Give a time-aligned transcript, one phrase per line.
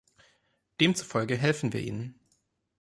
[0.79, 2.19] Demzufolge helfen wir ihnen.